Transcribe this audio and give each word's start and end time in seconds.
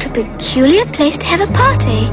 What 0.00 0.16
a 0.16 0.24
peculiar 0.24 0.86
place 0.96 1.18
to 1.18 1.26
have 1.26 1.40
a 1.44 1.52
party. 1.52 2.08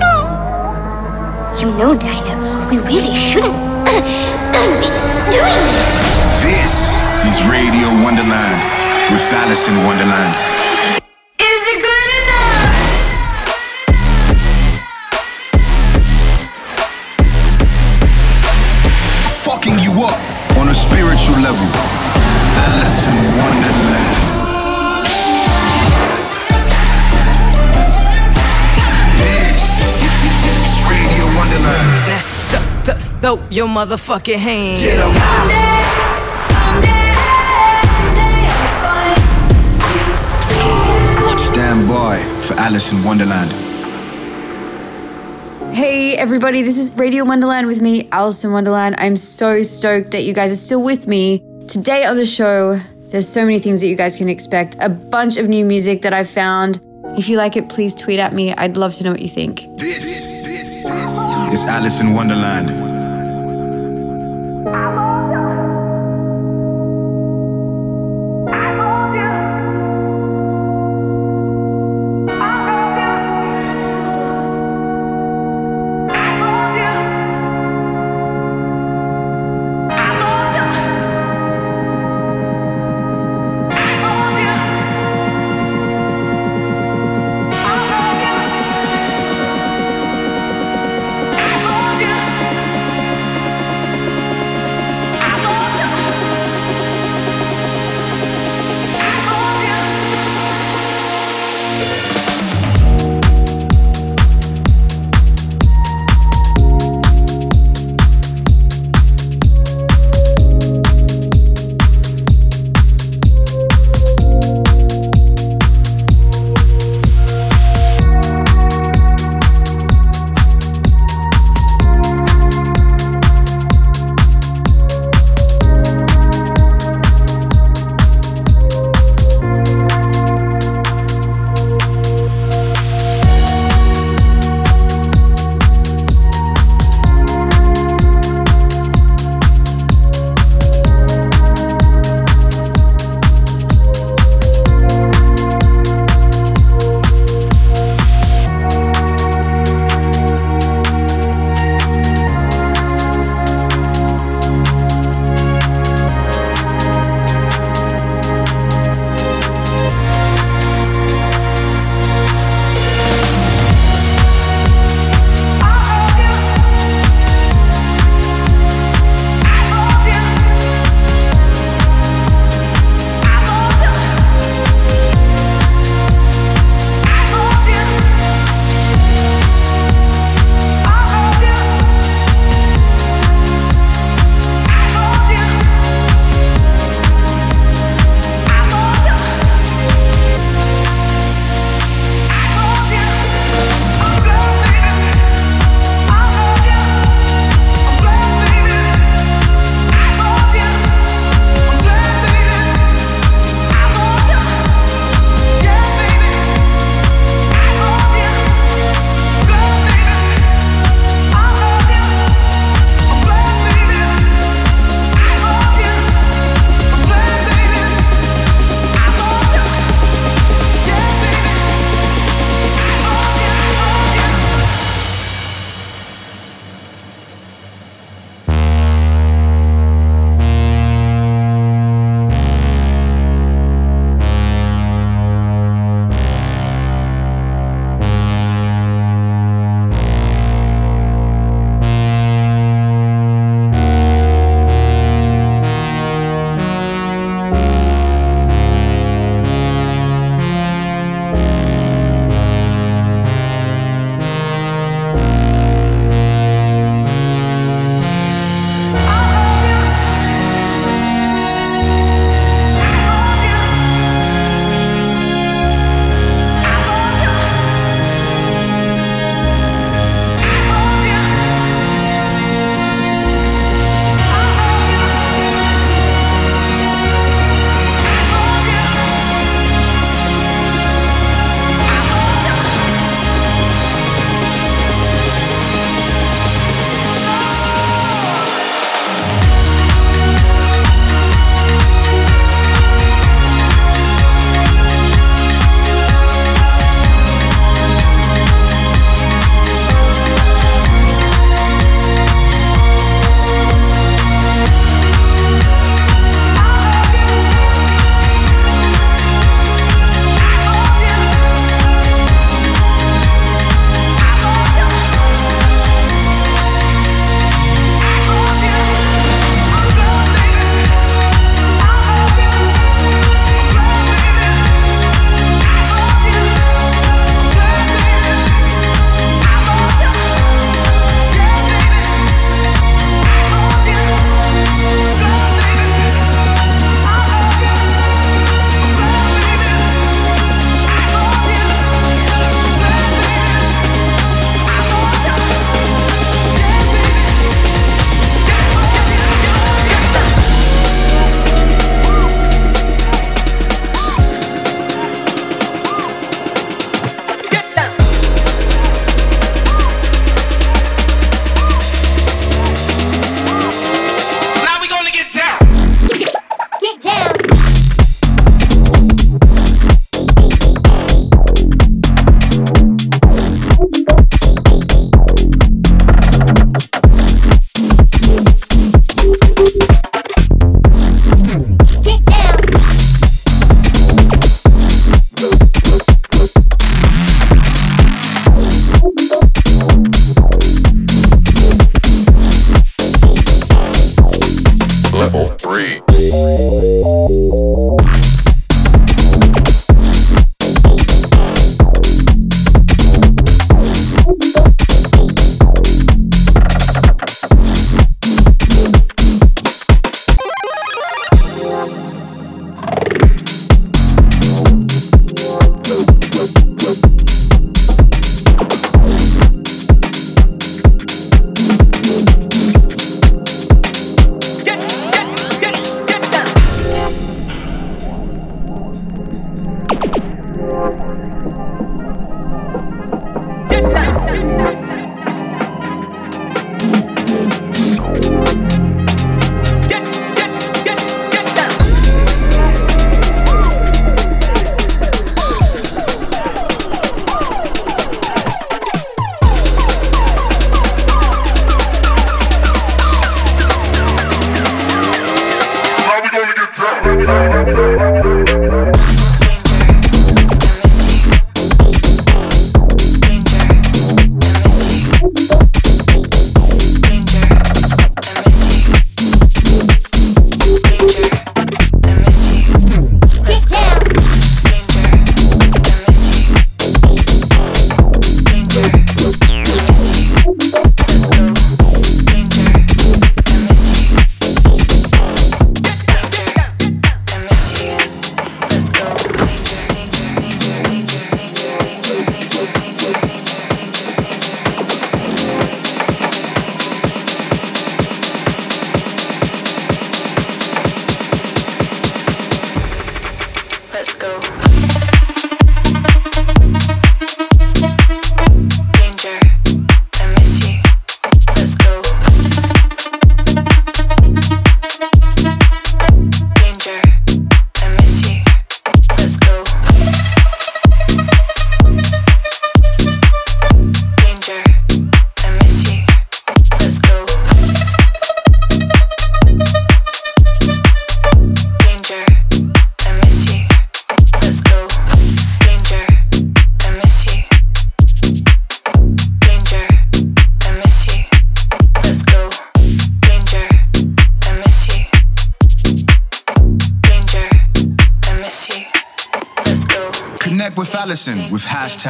You 1.56 1.72
know, 1.80 1.96
Dino, 1.96 2.68
we 2.68 2.80
really 2.84 3.16
shouldn't 3.16 3.56
be 3.88 4.92
doing 5.32 5.64
this. 5.72 5.96
This 6.44 6.92
is 7.24 7.40
Radio 7.48 7.88
Wonderland 8.04 8.60
with 9.08 9.24
Alice 9.32 9.70
in 9.70 9.76
Wonderland. 9.88 10.36
Is 11.40 11.64
it 11.72 11.80
good 11.80 12.12
enough? 12.20 12.76
Fucking 19.48 19.80
you 19.80 20.04
up 20.04 20.20
on 20.60 20.68
a 20.68 20.76
spiritual 20.76 21.40
level. 21.40 21.72
Alice 22.68 23.08
in 23.08 23.57
throw 33.28 33.44
your 33.50 33.68
motherfucking 33.68 34.38
hand. 34.38 34.82
Stand 41.38 41.90
by 41.90 42.18
for 42.48 42.54
Alice 42.60 42.94
in 42.94 43.04
Wonderland. 43.04 43.52
Hey 45.76 46.16
everybody, 46.16 46.62
this 46.62 46.78
is 46.78 46.92
Radio 46.94 47.26
Wonderland 47.26 47.68
with 47.68 47.82
me, 47.82 48.08
Alice 48.12 48.44
in 48.46 48.52
Wonderland. 48.54 48.96
I'm 48.98 49.18
so 49.18 49.62
stoked 49.62 50.12
that 50.12 50.24
you 50.24 50.34
guys 50.34 50.52
are 50.52 50.56
still 50.56 50.82
with 50.82 51.06
me. 51.08 51.44
Today 51.68 52.06
on 52.06 52.16
the 52.16 52.26
show, 52.26 52.80
there's 53.10 53.28
so 53.28 53.42
many 53.42 53.60
things 53.60 53.82
that 53.82 53.88
you 53.88 53.98
guys 53.98 54.16
can 54.16 54.30
expect. 54.30 54.78
A 54.80 54.90
bunch 54.90 55.36
of 55.36 55.50
new 55.50 55.66
music 55.66 56.02
that 56.04 56.14
I've 56.14 56.30
found. 56.30 56.80
If 57.18 57.28
you 57.28 57.38
like 57.38 57.58
it, 57.58 57.68
please 57.68 57.94
tweet 57.94 58.20
at 58.20 58.34
me. 58.34 58.54
I'd 58.54 58.78
love 58.78 58.94
to 58.96 59.04
know 59.04 59.12
what 59.12 59.22
you 59.22 59.28
think. 59.28 59.66
This, 59.78 60.46
this, 60.46 60.84
this 60.84 61.54
is 61.54 61.66
Alice 61.66 62.00
in 62.00 62.14
Wonderland. 62.14 62.87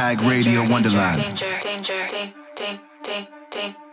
Flag 0.08 0.22
Radio 0.22 0.64
Wonderland. 0.64 1.20
Danger, 1.20 1.44
danger, 1.62 2.06
danger, 2.08 2.80
danger, 3.04 3.28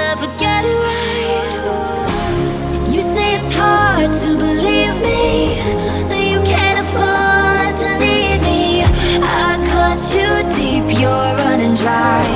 never 0.00 0.28
get 0.38 0.64
it 0.64 0.78
right. 0.90 1.56
You 2.94 3.02
say 3.02 3.28
it's 3.38 3.52
hard 3.52 4.10
to 4.22 4.28
believe 4.44 4.96
me 5.08 5.24
that 6.10 6.24
you 6.32 6.38
can't 6.52 6.78
afford 6.84 7.72
to 7.82 7.88
need 8.04 8.38
me. 8.48 8.62
I 9.46 9.50
cut 9.72 10.00
you 10.16 10.30
deep, 10.56 10.86
you're 11.00 11.30
running 11.42 11.74
dry. 11.74 12.29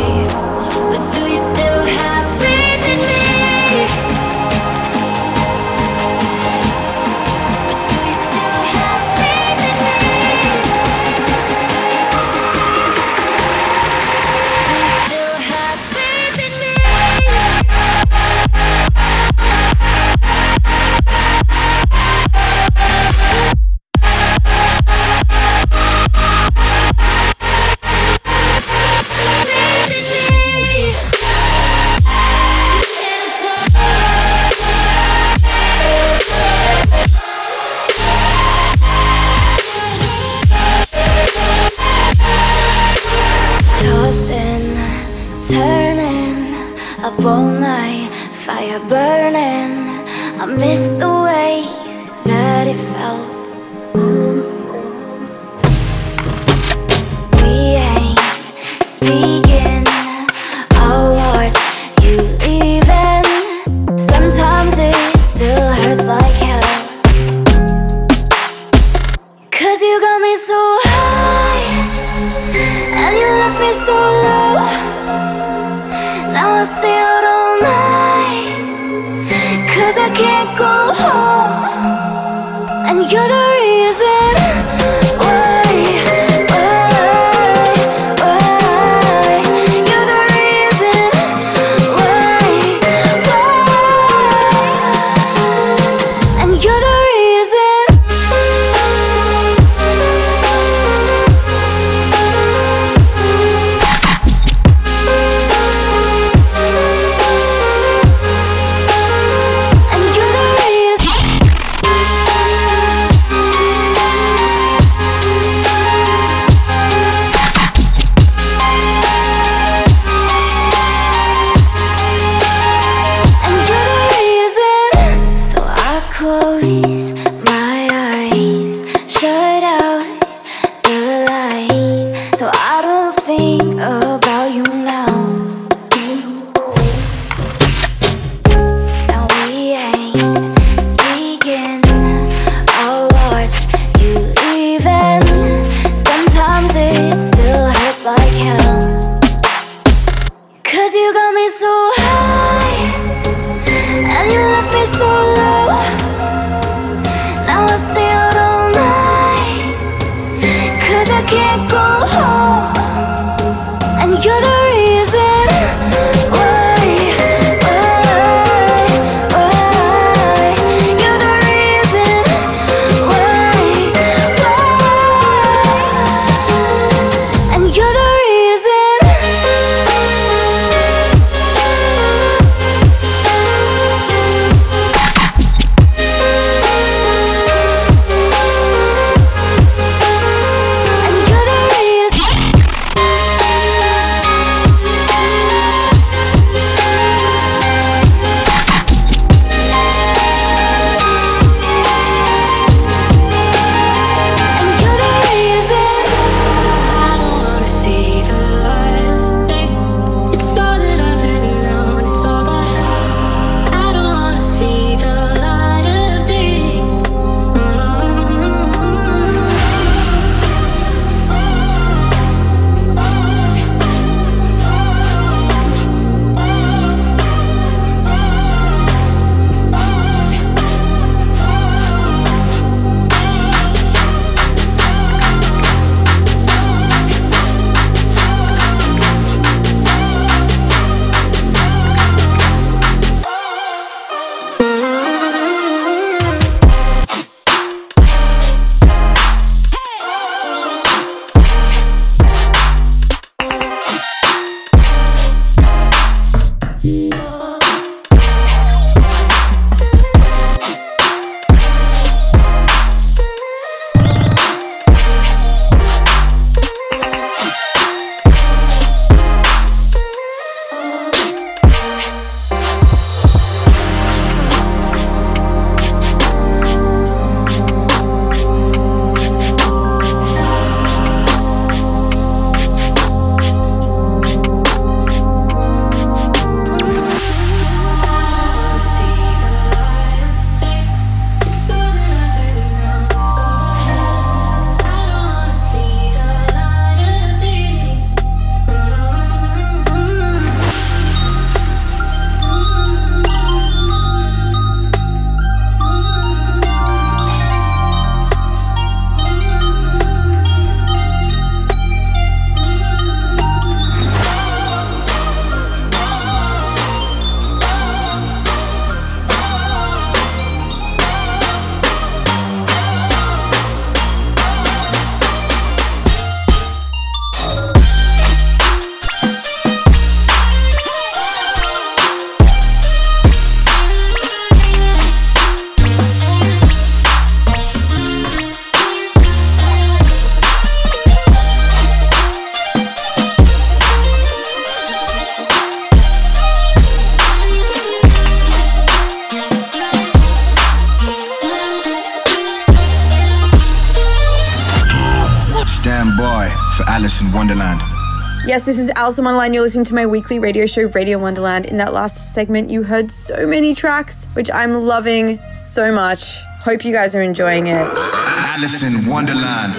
Yes, 358.65 358.77
this 358.77 358.89
is 358.89 358.93
Alice 358.97 359.19
in 359.19 359.27
Wonderland. 359.27 359.53
You're 359.53 359.63
listening 359.63 359.85
to 359.85 359.95
my 359.95 360.07
weekly 360.07 360.39
radio 360.39 360.65
show, 360.65 360.85
Radio 360.89 361.19
Wonderland. 361.19 361.67
In 361.67 361.77
that 361.77 361.93
last 361.93 362.33
segment, 362.33 362.71
you 362.71 362.83
heard 362.83 363.13
so 363.13 363.47
many 363.47 363.75
tracks, 363.75 364.25
which 364.33 364.51
I'm 364.51 364.81
loving 364.81 365.39
so 365.55 365.93
much. 365.93 366.43
Hope 366.61 366.83
you 366.83 366.91
guys 366.91 367.15
are 367.15 367.21
enjoying 367.21 367.67
it. 367.67 367.87
Alice 367.93 368.83
Wonderland. 369.07 369.75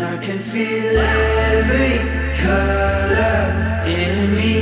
I 0.00 0.16
can 0.20 0.38
feel 0.40 0.98
every 0.98 1.98
color 2.42 3.54
in 3.86 4.34
me. 4.34 4.54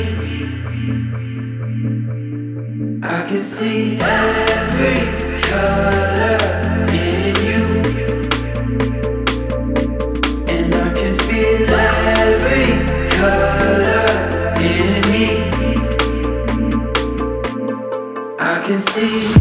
I 3.02 3.26
can 3.26 3.42
see 3.42 3.98
every 4.02 5.40
color 5.40 6.15
see. 18.81 19.33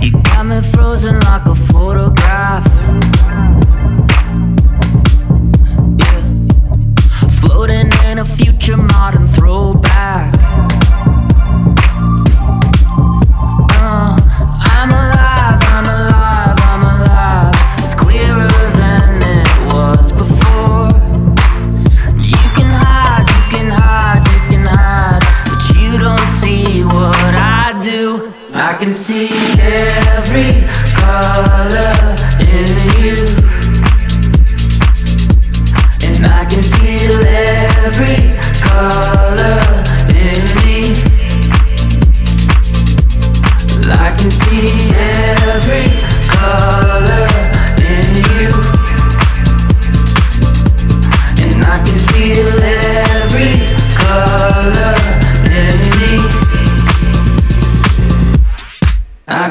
You 0.00 0.12
got 0.22 0.46
me 0.46 0.60
frozen 0.72 1.18
like 1.20 1.46
a 1.46 1.54
photograph. 1.54 2.66
Yeah. 5.98 7.28
Floating 7.40 7.90
in 8.06 8.18
a 8.18 8.24
future 8.24 8.76
modern 8.76 9.26
throwback. 9.28 9.81
can 28.84 28.94
see 28.94 29.28
every 29.60 30.54
color 30.98 31.94
in 32.40 32.68
you. 32.98 33.14
And 36.02 36.26
I 36.26 36.44
can 36.50 36.64
feel 36.64 37.14
every 37.24 38.18
color 38.66 39.60
in 40.10 40.42
me. 40.58 40.80
I 43.88 44.16
can 44.18 44.30
see 44.32 44.90
every 44.96 45.86
color. 46.28 46.81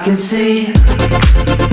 I 0.03 1.70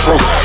fruit. 0.00 0.39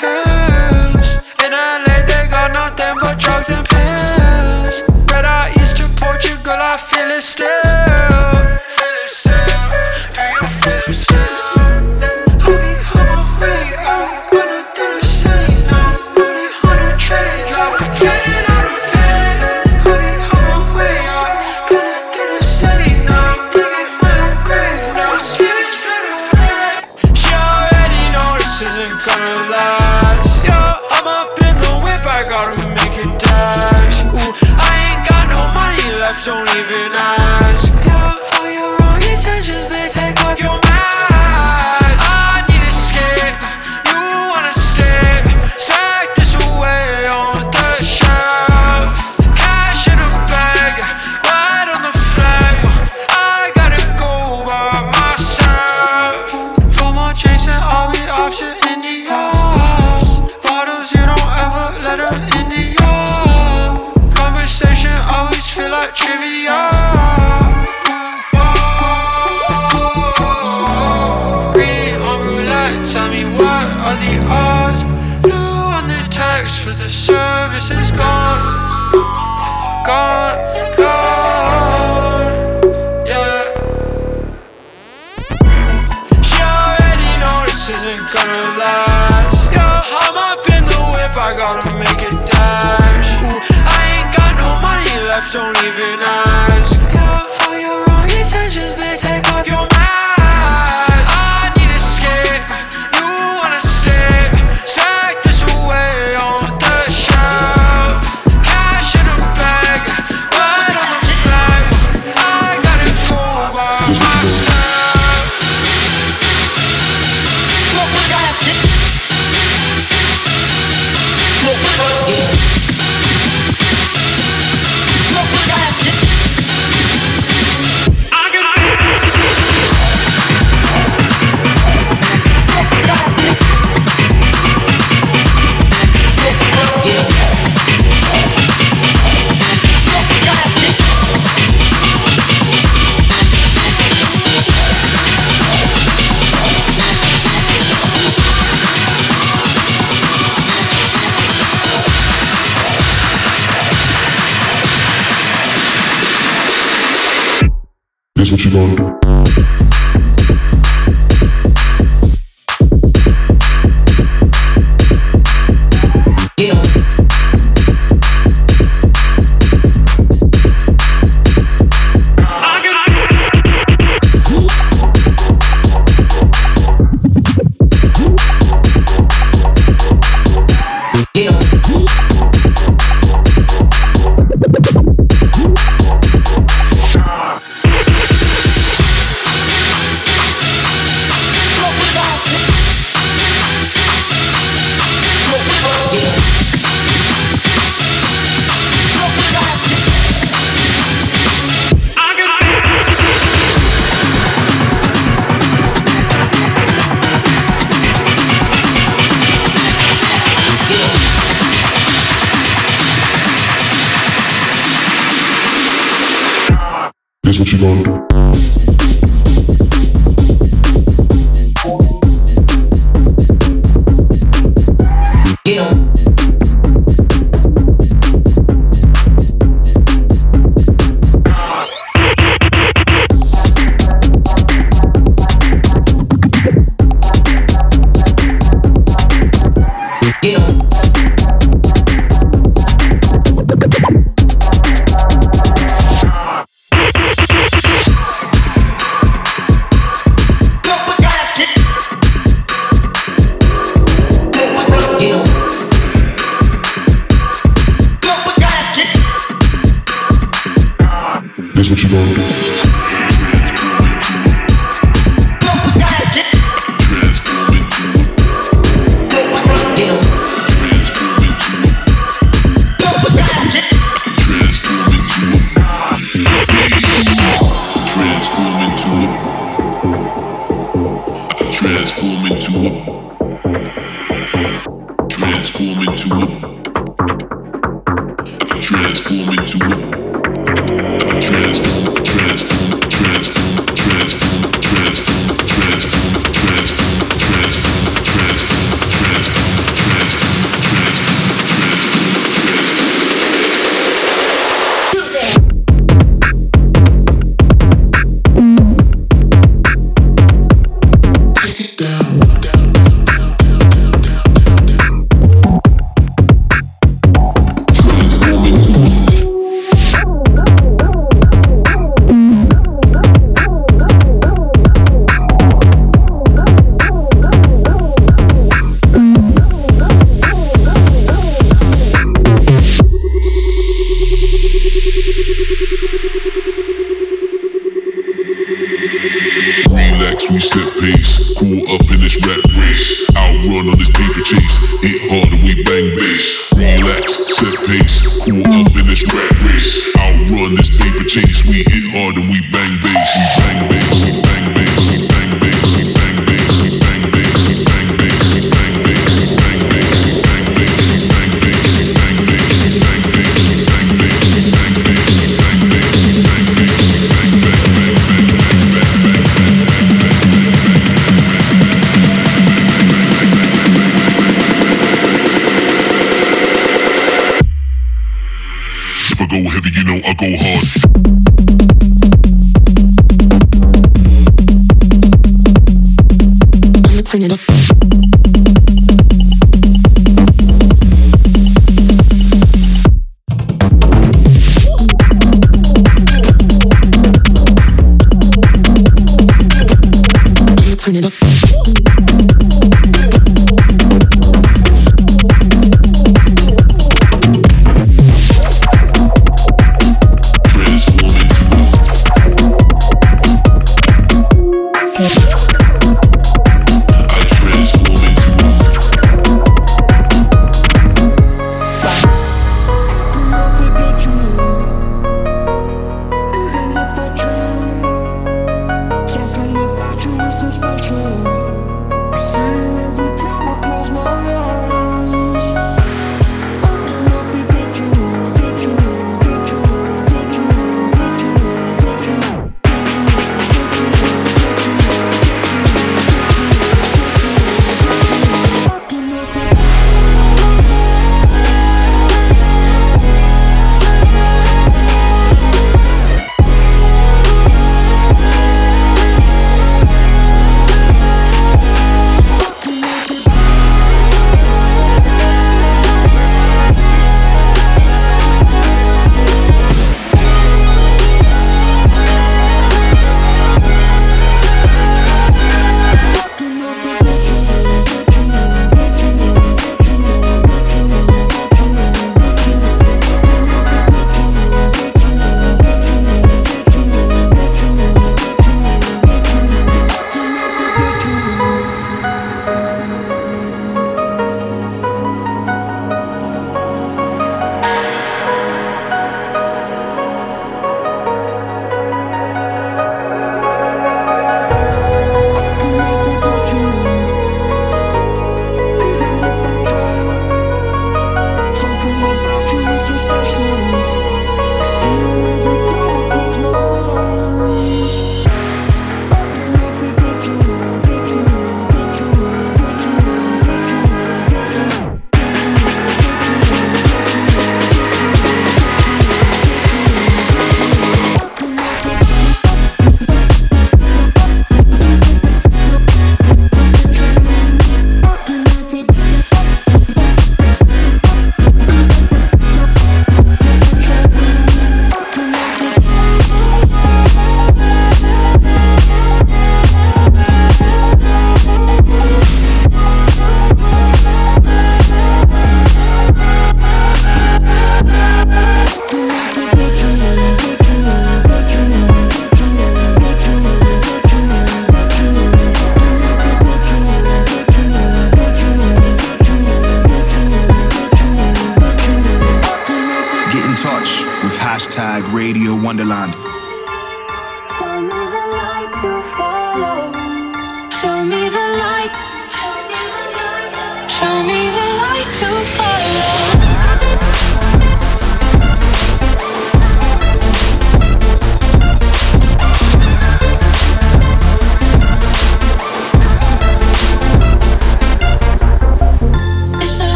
Behind 0.00 0.31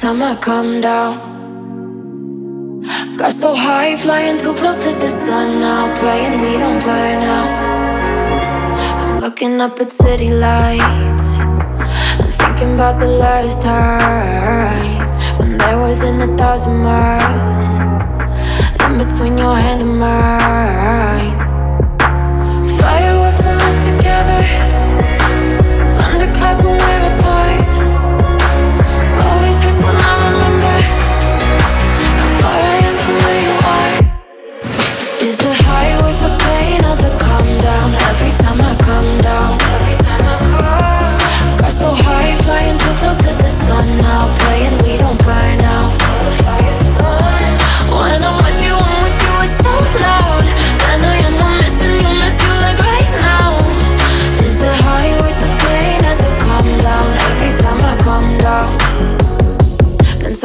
time 0.00 0.22
I 0.22 0.36
come 0.36 0.80
down. 0.80 1.18
Got 3.16 3.32
so 3.32 3.52
high, 3.52 3.96
flying 3.96 4.38
too 4.38 4.54
close 4.54 4.84
to 4.84 4.94
the 4.94 5.08
sun 5.08 5.60
now. 5.60 5.92
Praying 5.96 6.40
we 6.40 6.56
don't 6.56 6.80
burn 6.84 7.20
out. 7.22 7.50
I'm 9.00 9.20
looking 9.20 9.60
up 9.60 9.80
at 9.80 9.90
city 9.90 10.30
lights. 10.30 11.40
I'm 11.40 12.30
thinking 12.30 12.74
about 12.74 13.00
the 13.00 13.08
last 13.08 13.64
time 13.64 15.08
when 15.40 15.58
there 15.58 15.78
wasn't 15.78 16.22
a 16.22 16.36
thousand 16.36 16.78
miles 16.78 17.80
in 18.84 18.98
between 18.98 19.36
your 19.36 19.56
hand 19.56 19.82
and 19.82 19.98
mine. 19.98 21.47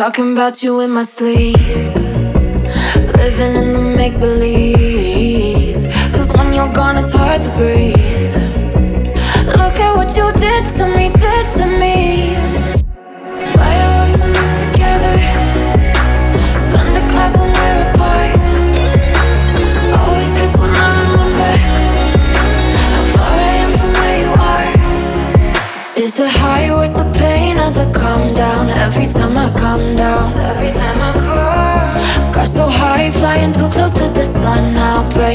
Talking 0.04 0.34
about 0.34 0.62
you 0.62 0.82
in 0.82 0.92
my 0.92 1.02
sleep. 1.02 1.56
Living 3.16 3.56
in 3.56 3.72
the 3.72 3.94
make 3.96 4.20
believe. 4.20 5.82
Cause 6.14 6.34
when 6.34 6.52
you're 6.52 6.74
gone, 6.74 6.98
it's 6.98 7.14
hard 7.14 7.42
to 7.44 7.50
breathe. 7.52 8.36
Look 9.56 9.80
at 9.80 9.96
what 9.96 10.14
you 10.18 10.30
did 10.34 10.68
to 10.76 10.88
me. 10.98 11.13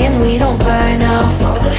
and 0.05 0.21
we 0.21 0.39
don't 0.39 0.59
burn 0.61 1.03
out. 1.03 1.29
The. 1.63 1.73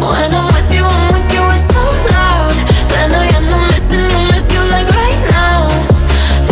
When 0.00 0.30
I'm 0.34 0.46
with 0.52 0.70
you, 0.76 0.84
I'm 0.84 1.12
with 1.14 1.30
you, 1.32 1.44
so 1.56 1.80
loud. 2.12 2.56
Then 2.92 3.10
I 3.14 3.24
end 3.36 3.48
up 3.48 3.62
missing 3.70 4.04
you, 4.12 4.20
miss 4.28 4.52
you 4.52 4.62
like 4.74 4.88
right 5.02 5.22
now. 5.32 5.68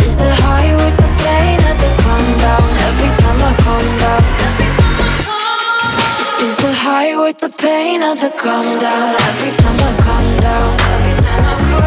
Is 0.03 0.17
the 0.17 0.29
high 0.41 0.73
the 1.01 1.09
pain 1.23 1.59
of 1.69 1.77
the 1.83 1.91
calm 2.01 2.25
down? 2.43 2.67
Every 2.87 3.11
time 3.21 3.39
I 3.49 3.51
calm 3.63 3.85
down. 4.01 4.23
Is 6.45 6.55
the 6.63 6.71
high 6.83 7.13
the 7.43 7.49
pain 7.49 8.01
the 8.21 8.31
down? 8.79 9.09
Every 9.29 9.51
time 9.61 9.79
I 9.87 9.91
down. 10.45 10.69
Every 10.95 11.15
time 11.25 11.45
I 11.53 11.57
go. 11.71 11.83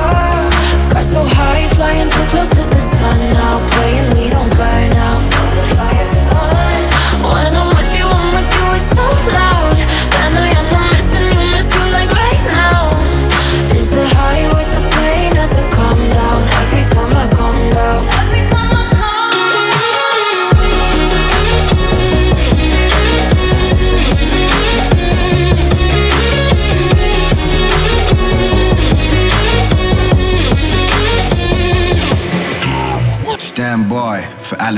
Got 0.94 1.04
so 1.04 1.22
high, 1.36 1.68
flying 1.74 2.10
too 2.10 2.26
close 2.30 2.50
to 2.50 2.62
the 2.74 2.82
sun 2.96 3.18
now, 3.30 3.58
playing. 3.70 4.09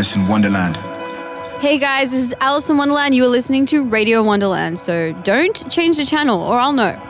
Alison 0.02 0.26
Wonderland. 0.26 0.76
Hey 1.60 1.78
guys, 1.78 2.10
this 2.10 2.24
is 2.24 2.34
Alison 2.40 2.76
Wonderland. 2.76 3.14
You 3.14 3.24
are 3.24 3.28
listening 3.28 3.66
to 3.66 3.84
Radio 3.84 4.20
Wonderland, 4.20 4.80
so 4.80 5.12
don't 5.22 5.70
change 5.70 5.96
the 5.96 6.04
channel 6.04 6.42
or 6.42 6.58
I'll 6.58 6.72
know. 6.72 7.00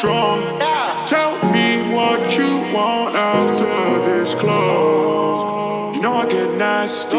Drunk. 0.00 0.42
Tell 1.06 1.34
me 1.52 1.94
what 1.94 2.36
you 2.36 2.50
want 2.74 3.14
after 3.14 3.64
this 4.08 4.34
club. 4.34 5.94
You 5.94 6.02
know 6.02 6.14
I 6.14 6.26
get 6.28 6.56
nasty. 6.56 7.16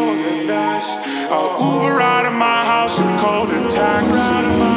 I'll 1.30 1.52
Uber 1.60 2.00
out 2.00 2.26
of 2.26 2.32
my 2.32 2.64
house 2.64 2.98
and 2.98 3.20
call 3.20 3.46
the 3.46 3.68
taxi. 3.68 4.67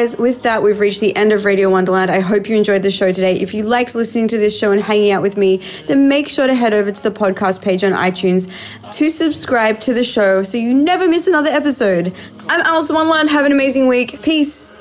Guys, 0.00 0.16
with 0.16 0.42
that, 0.44 0.62
we've 0.62 0.80
reached 0.80 1.00
the 1.00 1.14
end 1.14 1.30
of 1.30 1.44
Radio 1.44 1.68
Wonderland. 1.68 2.10
I 2.10 2.20
hope 2.20 2.48
you 2.48 2.56
enjoyed 2.56 2.82
the 2.82 2.90
show 2.90 3.12
today. 3.12 3.34
If 3.38 3.52
you 3.52 3.64
liked 3.64 3.94
listening 3.94 4.28
to 4.28 4.38
this 4.38 4.58
show 4.58 4.72
and 4.72 4.80
hanging 4.80 5.10
out 5.10 5.20
with 5.20 5.36
me, 5.36 5.58
then 5.88 6.08
make 6.08 6.26
sure 6.26 6.46
to 6.46 6.54
head 6.54 6.72
over 6.72 6.90
to 6.90 7.02
the 7.02 7.10
podcast 7.10 7.60
page 7.60 7.84
on 7.84 7.92
iTunes 7.92 8.48
to 8.92 9.10
subscribe 9.10 9.78
to 9.80 9.92
the 9.92 10.02
show 10.02 10.42
so 10.42 10.56
you 10.56 10.72
never 10.72 11.06
miss 11.06 11.26
another 11.26 11.50
episode. 11.50 12.14
I'm 12.48 12.62
Alison 12.62 12.96
Wonderland. 12.96 13.28
Have 13.28 13.44
an 13.44 13.52
amazing 13.52 13.88
week. 13.88 14.22
Peace. 14.22 14.72